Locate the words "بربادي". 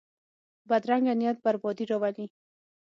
1.45-1.85